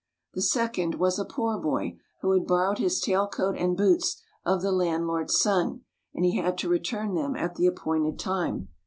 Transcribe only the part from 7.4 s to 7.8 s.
the